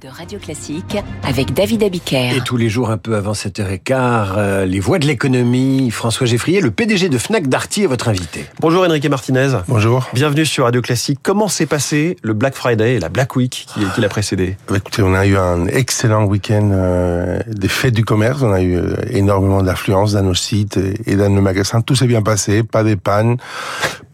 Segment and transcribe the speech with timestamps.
[0.00, 2.36] de Radio Classique avec David Abiker.
[2.36, 6.60] Et tous les jours, un peu avant 7h15, euh, les voix de l'économie, François Geffrier,
[6.60, 8.46] le PDG de Fnac Darty est votre invité.
[8.60, 9.58] Bonjour Enrique Martinez.
[9.68, 10.08] Bonjour.
[10.14, 11.18] Bienvenue sur Radio Classique.
[11.22, 14.56] Comment s'est passé le Black Friday et la Black Week qui, qui l'a précédé?
[14.68, 18.40] Bah, Écoutez, on a eu un excellent week-end euh, des fêtes du commerce.
[18.42, 21.82] On a eu euh, énormément d'affluence dans nos sites et, dans nos magasins.
[21.82, 23.36] Tout s'est bien passé, pas des pannes,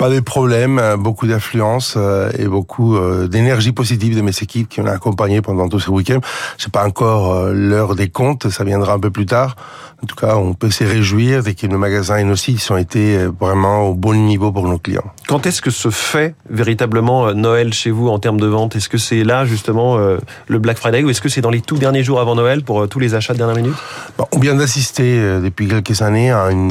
[0.00, 4.66] pas des problèmes, euh, beaucoup d'affluence euh, et beaucoup euh, d'énergie positive de mes équipes
[4.66, 6.20] qui ont accompagné pendant tout ce week-end.
[6.58, 9.56] C'est pas encore euh, l'heure des comptes, ça viendra un peu plus tard.
[10.02, 12.76] En tout cas, on peut se réjouir dès que nos magasins et nos sites ont
[12.76, 15.04] été euh, vraiment au bon niveau pour nos clients.
[15.28, 18.76] Quand est-ce que se fait véritablement euh, Noël chez vous en termes de vente?
[18.76, 21.76] Est-ce que c'est là justement le Black Friday ou est-ce que c'est dans les tout
[21.76, 23.76] derniers jours avant Noël pour tous les achats de dernière minute?
[24.16, 26.70] Bon, on vient d'assister depuis quelques années à une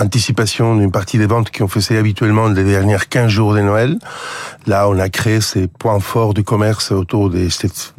[0.00, 3.98] anticipation d'une partie des ventes qui ont fait habituellement les dernières 15 jours de Noël.
[4.66, 7.48] Là, on a créé ces points forts du commerce autour des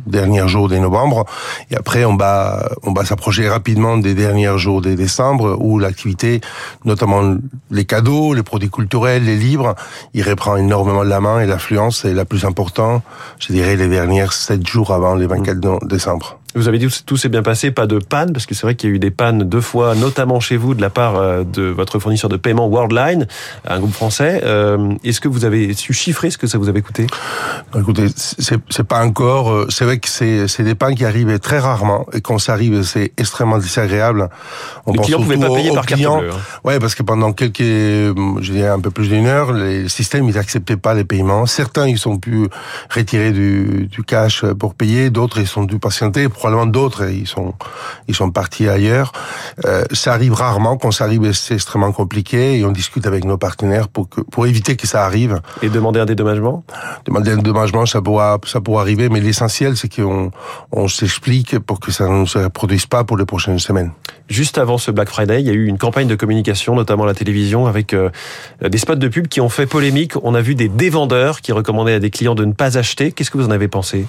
[0.05, 1.26] derniers jours de novembre.
[1.70, 6.41] Et après, on va, on va s'approcher rapidement des derniers jours de décembre où l'activité,
[6.85, 7.35] notamment
[7.70, 9.76] les cadeaux, les produits culturels, les livres,
[10.13, 13.04] il reprend énormément de la main et l'affluence est la plus importante,
[13.40, 16.38] je dirais, les derniers 7 jours avant les 24 no- décembre.
[16.54, 18.76] Vous avez dit que tout s'est bien passé, pas de panne, parce que c'est vrai
[18.76, 21.44] qu'il y a eu des pannes deux fois, notamment chez vous, de la part euh,
[21.44, 23.26] de votre fournisseur de paiement Worldline,
[23.68, 24.41] un groupe français.
[24.44, 27.07] Euh, Est-ce que vous avez su chiffrer ce que ça vous avait coûté?
[27.77, 29.52] Écoutez, c'est pas encore.
[29.52, 32.84] euh, C'est vrai que c'est des pannes qui arrivent très rarement et quand ça arrive,
[32.84, 34.29] c'est extrêmement désagréable.
[34.85, 36.20] On Les clients pouvaient surtout pas payer par carte clients.
[36.20, 36.32] bleue.
[36.32, 36.40] hein.
[36.63, 40.38] Ouais, parce que pendant quelques, je dirais un peu plus d'une heure, les systèmes ils
[40.38, 41.46] acceptaient pas les paiements.
[41.46, 42.48] Certains ils sont pu
[42.94, 47.54] retirer du, du cash pour payer, d'autres ils sont dû patienter, probablement d'autres ils sont
[48.08, 49.12] ils sont partis ailleurs.
[49.66, 50.76] Euh, ça arrive rarement.
[50.82, 54.48] Quand ça arrive, c'est extrêmement compliqué et on discute avec nos partenaires pour que pour
[54.48, 55.40] éviter que ça arrive.
[55.62, 56.64] Et demander un dédommagement?
[57.06, 60.32] Demander un dédommagement, ça pourra, ça pourra arriver, mais l'essentiel, c'est qu'on
[60.72, 63.92] on s'explique pour que ça ne se reproduise pas pour les prochaines semaines.
[64.28, 67.08] Juste avant ce Black Friday, il y a eu une campagne de communication, notamment à
[67.08, 68.09] la télévision, avec euh,
[68.68, 70.13] des spots de pub qui ont fait polémique.
[70.24, 73.12] On a vu des dévendeurs qui recommandaient à des clients de ne pas acheter.
[73.12, 74.07] Qu'est-ce que vous en avez pensé?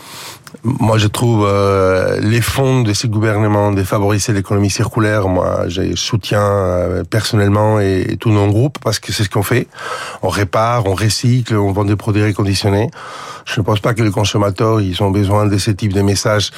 [0.62, 5.28] Moi, je trouve euh, les fonds de ces gouvernements de favoriser l'économie circulaire.
[5.28, 9.66] Moi, je soutiens euh, personnellement et, tous nos groupes parce que c'est ce qu'on fait.
[10.22, 12.88] On répare, on recycle, on vend des produits réconditionnés.
[13.44, 16.50] Je ne pense pas que les consommateurs ils ont besoin de ce type de messages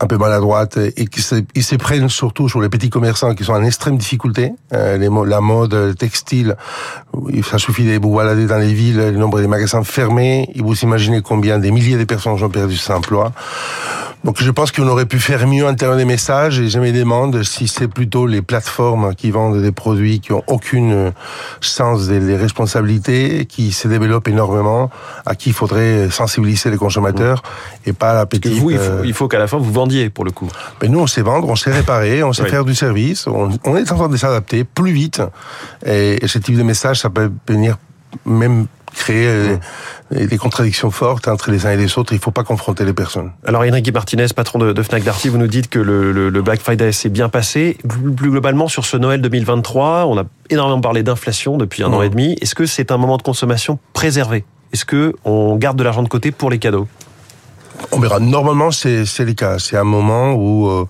[0.00, 3.42] un peu maladroite et qu'ils se, ils se prennent surtout sur les petits commerçants qui
[3.44, 4.52] sont en extrême difficulté.
[4.72, 6.54] Euh, la mode, le textile,
[7.30, 10.62] il- ça suffit de vous balader dans les villes, le nombre des magasins fermés, et
[10.62, 13.32] vous imaginez combien des milliers de personnes ont perdu son emploi.
[14.24, 16.90] Donc je pense qu'on aurait pu faire mieux en termes de messages et je me
[16.92, 21.10] demande si c'est plutôt les plateformes qui vendent des produits qui ont aucune euh,
[21.60, 24.90] sens des, des responsabilités, qui se développent énormément,
[25.24, 27.42] à qui il faudrait sensibiliser les consommateurs
[27.86, 28.58] et pas la Que petite...
[28.58, 30.48] vous, il faut, euh, il faut qu'à la fin vous vendiez pour le coup.
[30.82, 32.50] mais nous, on sait vendre, on sait réparer, on sait Oui.
[32.50, 35.22] faire du service, on, on est en train de s'adapter plus vite.
[35.86, 37.78] Et, et ce type de message, ça peut venir
[38.26, 38.66] même
[39.08, 39.56] créer euh,
[40.10, 42.12] des- contradictions fortes entre les uns et les autres.
[42.12, 43.32] Il faut pas confronter les personnes.
[43.46, 46.42] Alors Enrique Martinez, patron de, de Fnac Darty, vous nous dites que le, le- le
[46.42, 47.76] Black Friday s'est bien passé.
[47.88, 52.02] Plus, plus globalement, sur ce Noël 2023, on a énormément parlé d'inflation depuis un an
[52.02, 52.36] et demi.
[52.40, 54.44] Est-ce que c'est un moment de consommation préservé?
[54.72, 56.86] Est-ce que on garde de l'argent de côté pour les cadeaux?
[57.90, 58.18] On verra.
[58.20, 59.58] Normalement, c'est c'est le cas.
[59.58, 60.84] C'est un moment où euh,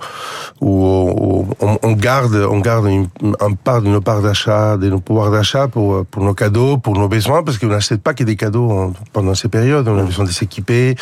[0.61, 3.07] où on, on garde on garde une,
[3.41, 6.95] un part de nos parts d'achat, de nos pouvoirs d'achat pour pour nos cadeaux, pour
[6.99, 9.87] nos besoins, parce qu'on n'achète pas que des cadeaux en- pendant ces périodes.
[9.89, 10.97] On a besoin de s'équiper,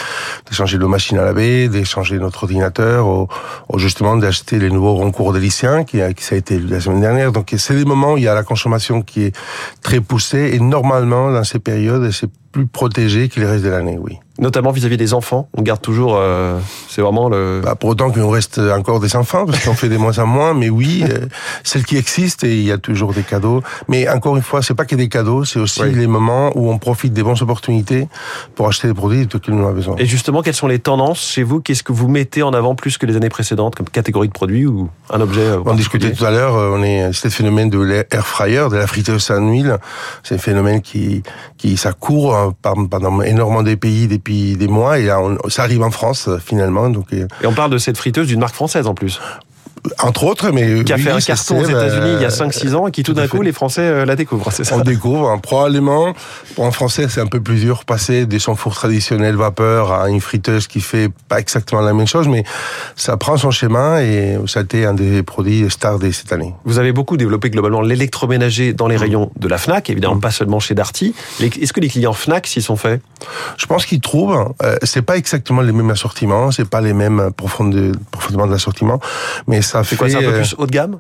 [0.48, 3.28] d'échanger nos machines à laver, d'échanger notre ordinateur, ou,
[3.72, 7.00] ou justement d'acheter les nouveaux concours de lycéens qui, qui ça a été la semaine
[7.00, 7.32] dernière.
[7.32, 9.36] Donc c'est des moments où il y a la consommation qui est
[9.82, 13.98] très poussée et normalement dans ces périodes c'est plus protégé que le reste de l'année,
[14.00, 14.18] oui.
[14.38, 16.16] Notamment vis-à-vis des enfants, on garde toujours.
[16.16, 16.58] euh,
[16.88, 17.62] c'est vraiment le.
[17.64, 20.26] Bah, pour autant qu'il nous reste encore des enfants, parce qu'on fait des moins en
[20.26, 21.26] moins, mais oui, euh,
[21.64, 23.62] celles qui existent, et il y a toujours des cadeaux.
[23.88, 25.94] Mais encore une fois, c'est pas que des cadeaux, c'est aussi Oui.
[25.94, 28.08] les moments où on profite des bonnes opportunités
[28.54, 29.94] pour acheter des produits dont nous avons besoin.
[29.98, 31.60] Et justement, quelles sont les tendances chez vous?
[31.60, 34.66] Qu'est-ce que vous mettez en avant plus que les années précédentes comme catégorie de produits
[34.66, 37.70] ou un objet euh, On discutait tout à l'heure, euh, on est c'est le phénomène
[37.70, 39.78] de l'air fryer, de la friteuse sans huile.
[40.22, 41.22] C'est un phénomène qui
[41.56, 45.62] qui ça court hein, pendant énormément des pays depuis des mois et là, on- ça
[45.62, 46.90] arrive en France euh, finalement.
[46.90, 49.20] Donc euh, Et on parle de cette friteuse d'une marque française en plus.
[50.02, 52.28] Entre autres, mais qui a oui, fait un carton aux c'est, États-Unis il y a
[52.28, 54.50] euh, 5-6 ans et qui tout d'un coup les Français euh, la découvrent.
[54.52, 54.76] C'est ça.
[54.76, 56.14] On découvre, hein, probablement,
[56.54, 60.20] pour un Français, c'est un peu plus dur passer des fours traditionnels vapeur à une
[60.20, 62.44] friteuse qui fait pas exactement la même chose, mais
[62.94, 66.54] ça prend son chemin et ça a été un des produits stars de cette année.
[66.64, 70.60] Vous avez beaucoup développé globalement l'électroménager dans les rayons de la Fnac, évidemment pas seulement
[70.60, 71.14] chez Darty.
[71.40, 73.00] Est-ce que les clients Fnac s'y sont faits?
[73.56, 77.30] Je pense qu'ils trouvent, euh, c'est pas exactement les mêmes assortiments, c'est pas les mêmes
[77.36, 79.00] profonde- profondément d'assortiment,
[79.46, 79.90] mais ça fait.
[79.90, 80.98] C'est quoi C'est un peu euh, plus haut de gamme?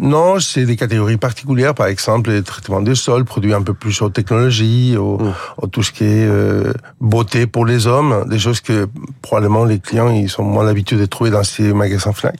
[0.00, 4.00] Non, c'est des catégories particulières, par exemple les traitements des sols, produits un peu plus
[4.02, 5.34] aux technologies, au, Mm.
[5.62, 8.86] au tout ce qui est euh, beauté pour les hommes, des choses que
[9.22, 12.38] probablement les clients ils sont moins l'habitude de trouver dans ces magasins Fnac.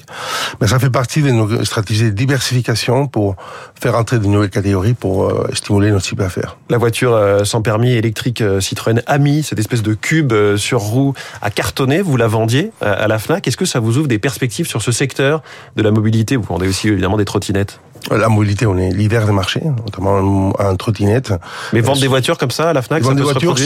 [0.61, 3.37] Mais ça fait partie de nos stratégies de diversification pour
[3.81, 6.57] faire entrer de nouvelles catégories pour euh, stimuler notre chiffre d'affaires.
[6.71, 10.81] La voiture euh, sans permis électrique euh, Citroën Ami, cette espèce de cube euh, sur
[10.81, 13.47] roue à cartonner, vous la vendiez euh, à la Fnac.
[13.49, 15.43] Est-ce que ça vous ouvre des perspectives sur ce secteur
[15.77, 16.37] de la mobilité?
[16.37, 20.53] Vous vendez aussi évidemment des trottinettes trottinette la mobilité, on est leader des marchés, notamment
[20.59, 21.33] en trottinette.
[21.73, 23.59] Mais vendre des voitures comme ça à la Fnac, ça Vendre des se voitures,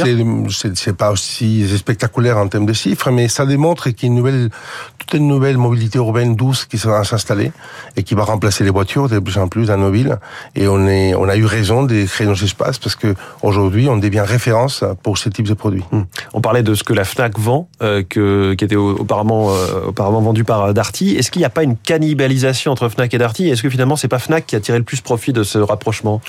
[0.75, 4.17] c'est- pas aussi spectaculaire en termes de chiffres, mais ça démontre qu'il y a une
[4.19, 4.51] nouvelle,
[4.99, 7.53] toute une nouvelle mobilité urbaine douce qui va s'installer
[7.97, 10.19] et qui va remplacer les voitures de plus en plus dans nos villes.
[10.57, 13.97] Et on est, on a eu raison de créer nos espaces parce que aujourd'hui, on
[13.97, 15.85] devient référence pour ce type de produits.
[15.93, 16.03] Hmm.
[16.35, 19.87] On parlait de ce que la Fnac vend, euh, que, qui était au- auparavant, euh,
[19.89, 21.17] auparavant vendu par euh, Darty.
[21.17, 23.49] Est-ce qu'il n'y a pas une cannibalisation entre Fnac et Darty?
[23.49, 26.21] Est-ce que finalement c'est pas Fnac qui a tiré le plus profit de ce rapprochement?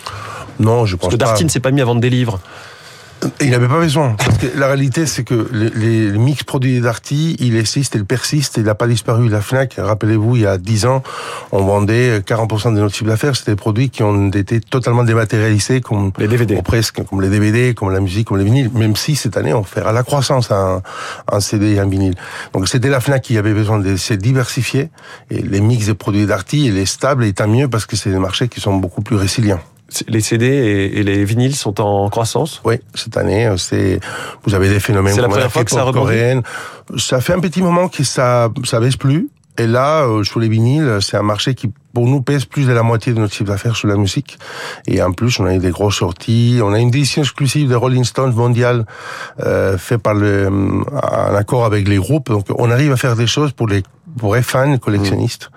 [0.60, 1.26] Non, je pense Parce que pas.
[1.26, 2.40] Darty ne s'est pas mis à vendre des livres.
[3.42, 4.14] Il n'avait pas besoin.
[4.18, 8.58] Parce que la réalité, c'est que les, les- mix produits d'Arty, il existe, il persiste,
[8.58, 9.30] il n'a pas disparu.
[9.30, 11.04] La FNAC, rappelez-vous, il y a 10 ans,
[11.52, 13.36] on vendait 40% de notre chiffre d'affaires.
[13.36, 16.56] C'était des produits qui ont été totalement dématérialisés, comme, Les DVD.
[16.56, 18.70] ou presque, comme les DVD, comme la musique, comme les vinyles.
[18.74, 20.82] Même si cette année, on fait à la croissance un,
[21.32, 22.16] un CD et un vinyle.
[22.54, 24.90] Donc c'était la FNAC qui avait besoin de se diversifier.
[25.30, 28.10] Et les mix des produits d'Arty, il est stable et tant mieux parce que c'est
[28.12, 29.60] des marchés qui sont beaucoup plus résilients.
[30.08, 32.62] Les CD et, et les vinyles sont en croissance?
[32.66, 34.00] Oui, cette année, euh, c'est
[34.44, 36.06] vous avez des phénomènes C'est la première fois que ça rebondit?
[36.06, 36.42] coréenne.
[36.98, 39.30] Ça fait un petit moment que ça ça baisse plus.
[39.60, 42.74] Et là, euh, sur les vinyles, c'est un marché qui pour nous pèse plus de
[42.74, 44.40] la moitié de notre chiffre d'affaires sur la musique.
[44.88, 46.60] Et en plus, on a eu des grosses sorties.
[46.64, 48.86] On a une édition exclusive de Rolling Stones mondial
[49.42, 52.30] euh, fait par le en accord avec les groupes.
[52.30, 53.84] Donc, on arrive à faire des choses pour les
[54.18, 55.52] pour les fans, collectionnistes.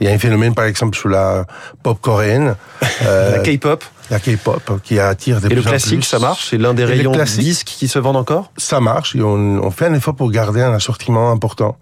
[0.00, 1.44] Il y a un phénomène, par exemple, sur la
[1.82, 2.56] pop coréenne.
[3.02, 6.02] euh, La K-pop la K-pop qui attire des et le en classique, plus.
[6.02, 6.48] ça marche?
[6.50, 8.52] C'est l'un des Et rayons disques qui se vendent encore?
[8.58, 11.78] ça marche et on, on fait un effort pour garder un assortiment important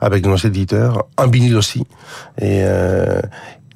[0.00, 1.80] avec nos éditeurs, un vinyle aussi.
[2.40, 3.20] Et euh,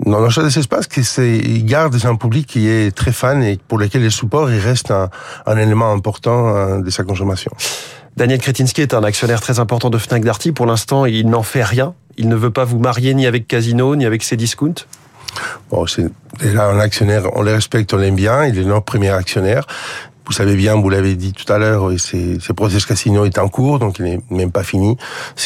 [0.06, 3.78] dans des espaces, qui c'est, ils gardent un public qui est très fan et pour
[3.78, 5.10] lequel le support il reste un,
[5.46, 7.52] un élément important euh, de sa consommation.
[8.16, 10.52] Daniel Kretinsky est un actionnaire très important de Fnac Darty.
[10.52, 11.94] Pour l'instant, il n'en fait rien.
[12.16, 14.74] Il ne veut pas vous marier ni avec Casino, ni avec Cdiscount.
[15.70, 16.06] Bon, c'est
[16.40, 19.64] déjà un actionnaire, on le respecte, on l'aime bien, il est notre premier actionnaire.
[20.26, 23.48] Vous savez bien, vous l'avez dit tout à l'heure, et c'est process casino est en
[23.48, 24.96] cours, donc il n'est même pas fini.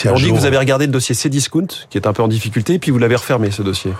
[0.06, 2.28] On dit que jour- vous avez regardé le dossier Cdiscount, qui est un peu en
[2.28, 3.92] difficulté, puis vous l'avez refermé, ce dossier.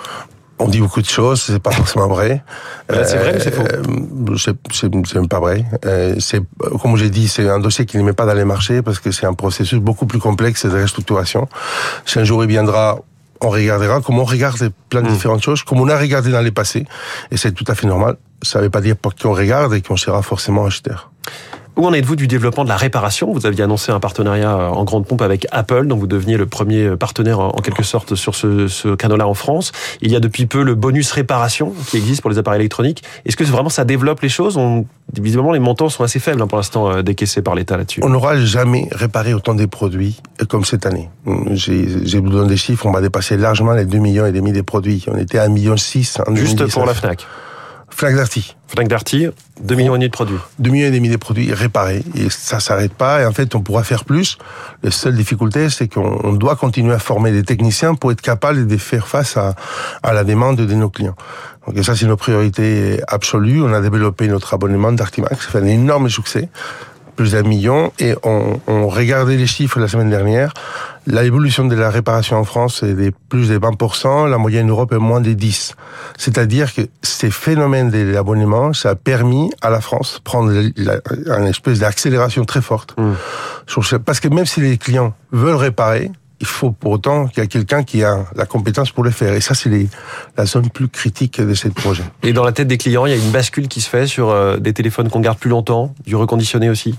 [0.58, 2.44] On dit beaucoup de choses, c'est pas forcément vrai.
[2.92, 5.64] Euh, c'est vrai ou c'est faux euh, C'est même pas vrai.
[5.84, 6.40] Euh, c'est
[6.80, 9.10] comme j'ai dit, c'est un dossier qui ne met pas dans les marchés parce que
[9.10, 11.48] c'est un processus beaucoup plus complexe de restructuration.
[12.06, 13.00] Si un jour il viendra,
[13.40, 15.06] on regardera comme on regarde plein Hmm.
[15.06, 16.86] de différentes choses, comme on a regardé dans les passés,
[17.30, 18.16] et c'est tout à fait normal.
[18.42, 21.10] Ça ne veut pas dire qu'on regarde et qu'on sera forcément acheteur.
[21.76, 23.32] Où en êtes-vous du développement de la réparation?
[23.32, 26.46] Vous aviez annoncé un partenariat euh, en grande pompe avec Apple, donc vous deveniez le
[26.46, 29.72] premier partenaire en quelque sorte sur ce, ce canal-là en France.
[30.00, 33.02] Il y a depuis peu le bonus réparation qui existe pour les appareils électroniques.
[33.26, 34.56] Est-ce que vraiment ça développe les choses?
[34.56, 38.00] On, Visiblement, les montants sont assez faibles hein, pour l'instant euh, décaissés par l'État là-dessus.
[38.02, 41.10] On n'aura jamais réparé autant de produits comme cette année.
[41.50, 44.52] J'ai j'ai vous donné des chiffres, on va dépasser largement les 2 millions et demi
[44.52, 45.04] des produits.
[45.08, 46.72] On était à 1,6 million en Juste 2019.
[46.72, 47.26] pour la Fnac.
[47.96, 48.56] Fnac Darty.
[48.66, 49.28] Fnac Darty,
[49.62, 50.38] 2 millions et demi de produits.
[50.58, 52.02] 2 millions et demi de produits réparés.
[52.16, 53.22] Et ça s'arrête pas.
[53.22, 54.36] Et en fait, on pourra faire plus.
[54.82, 58.66] La seule difficulté, c'est qu'on on doit continuer à former des techniciens pour être capable
[58.66, 59.54] de faire face à,
[60.02, 61.14] à la demande de nos clients.
[61.68, 63.62] Donc ça, c'est notre priorité absolue.
[63.62, 65.46] On a développé notre abonnement d'Artimax.
[65.46, 66.48] Ça fait un énorme succès.
[67.16, 67.92] Plus d'un million.
[67.98, 70.52] Et on, on regardait les chiffres la semaine dernière.
[71.06, 74.28] L'évolution de la réparation en France est de plus de 20%.
[74.28, 75.74] La moyenne en Europe est moins de 10.
[76.16, 81.46] C'est-à-dire que ces phénomènes de l'abonnement, ça a permis à la France de prendre une
[81.46, 82.94] espèce d'accélération très forte.
[82.98, 83.12] Mm.
[83.66, 86.10] Ce- Parce que même si les clients veulent réparer,
[86.40, 89.34] il faut pour autant qu'il y a quelqu'un qui a la compétence pour le faire.
[89.34, 89.70] Et ça, c'est
[90.36, 92.02] la zone plus critique de ce projet.
[92.22, 94.30] Et dans la tête des clients, il y a une bascule qui se fait sur
[94.30, 96.98] euh, des téléphones qu'on garde plus longtemps, du reconditionné aussi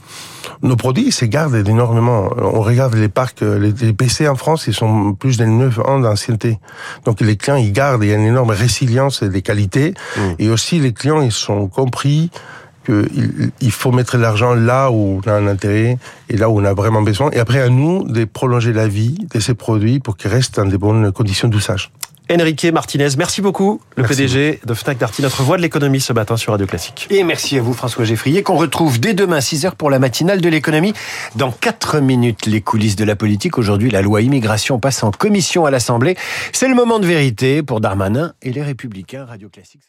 [0.62, 2.30] Nos produits se gardent énormément.
[2.38, 6.60] On regarde les parcs, les PC en France, ils sont plus de 9 ans d'ancienneté.
[7.04, 9.94] Donc les clients, ils gardent, il y a une énorme résilience des qualités.
[10.16, 10.22] Mmh.
[10.40, 12.32] Et aussi, les clients, ils sont compris
[12.86, 15.98] qu'il faut mettre l'argent là où on a un intérêt
[16.30, 17.30] et là où on a vraiment besoin.
[17.32, 20.66] Et après, à nous de prolonger la vie de ces produits pour qu'ils restent dans
[20.66, 21.92] des bonnes conditions d'usage.
[22.32, 26.38] Enrique Martinez, merci beaucoup, le PDG de Fnac Darty, notre voix de l'économie ce matin
[26.38, 27.06] sur Radio Classique.
[27.12, 30.50] Et merci à vous François Geffrier, qu'on retrouve dès demain 6h pour la matinale de
[30.50, 30.94] l'économie.
[31.36, 33.60] Dans 4 minutes, les coulisses de la politique.
[33.60, 36.18] Aujourd'hui, la loi immigration passe en commission à l'Assemblée.
[36.52, 39.26] C'est le moment de vérité pour Darmanin et les Républicains.
[39.26, 39.82] Radio Classique.